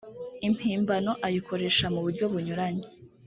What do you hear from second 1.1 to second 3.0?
ayikoresha muburyo bunyuranye.